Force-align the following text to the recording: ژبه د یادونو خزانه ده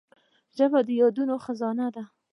ژبه 0.57 0.79
د 0.87 0.89
یادونو 1.01 1.35
خزانه 1.45 1.87
ده 1.95 2.03